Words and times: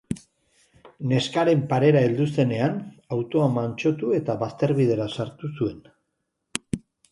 Neskaren 1.11 1.61
parera 1.73 2.01
heldu 2.05 2.27
zenean, 2.37 2.79
autoa 3.17 3.51
mantsotu 3.59 4.11
eta 4.23 4.39
bazterbidera 4.47 5.09
sartu 5.19 5.55
zuen. 5.61 5.81